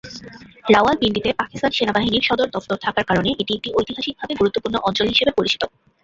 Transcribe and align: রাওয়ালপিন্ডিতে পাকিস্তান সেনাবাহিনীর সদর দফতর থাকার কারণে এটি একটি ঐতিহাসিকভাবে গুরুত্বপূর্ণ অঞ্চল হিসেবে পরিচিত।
রাওয়ালপিন্ডিতে 0.65 1.29
পাকিস্তান 1.41 1.71
সেনাবাহিনীর 1.73 2.27
সদর 2.27 2.47
দফতর 2.55 2.77
থাকার 2.85 3.05
কারণে 3.09 3.29
এটি 3.33 3.51
একটি 3.55 3.69
ঐতিহাসিকভাবে 3.77 4.33
গুরুত্বপূর্ণ 4.39 4.75
অঞ্চল 4.87 5.07
হিসেবে 5.07 5.31
পরিচিত। 5.37 5.61